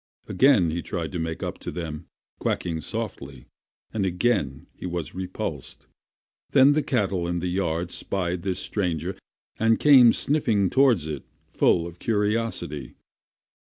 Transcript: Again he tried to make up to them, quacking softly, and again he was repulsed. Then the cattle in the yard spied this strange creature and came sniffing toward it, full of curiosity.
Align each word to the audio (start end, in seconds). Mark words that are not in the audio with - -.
Again 0.27 0.71
he 0.71 0.81
tried 0.81 1.11
to 1.11 1.19
make 1.19 1.43
up 1.43 1.59
to 1.59 1.69
them, 1.69 2.07
quacking 2.39 2.81
softly, 2.81 3.45
and 3.93 4.03
again 4.03 4.65
he 4.73 4.87
was 4.87 5.13
repulsed. 5.13 5.85
Then 6.53 6.71
the 6.71 6.81
cattle 6.81 7.27
in 7.27 7.39
the 7.39 7.45
yard 7.49 7.91
spied 7.91 8.41
this 8.41 8.59
strange 8.59 9.03
creature 9.03 9.19
and 9.57 9.79
came 9.79 10.11
sniffing 10.11 10.71
toward 10.71 11.03
it, 11.03 11.23
full 11.51 11.85
of 11.85 11.99
curiosity. 11.99 12.95